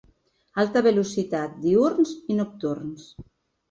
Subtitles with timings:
[0.63, 3.11] Alta Velocitat, Diürns i Nocturns.